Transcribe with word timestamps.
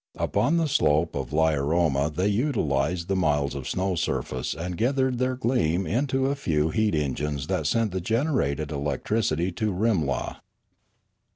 Upon 0.17 0.57
the 0.57 0.65
slope 0.67 1.13
of 1.15 1.31
Lilaroma 1.31 2.09
they 2.09 2.27
utilised 2.27 3.07
the 3.07 3.15
miles 3.15 3.53
of 3.53 3.69
snow 3.69 3.93
surface 3.93 4.55
and 4.55 4.75
gathered 4.75 5.19
their 5.19 5.35
gleam 5.35 5.85
into 5.85 6.25
a 6.25 6.35
few 6.35 6.69
heat 6.71 6.95
engines 6.95 7.45
that 7.45 7.67
sent 7.67 7.91
the 7.91 8.01
generated 8.01 8.71
electricity 8.71 9.49
into 9.49 9.71
Rimla. 9.71 10.37